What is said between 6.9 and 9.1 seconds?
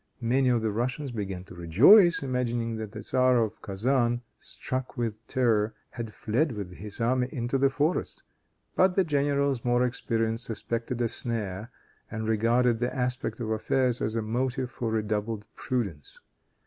army into the forest. But the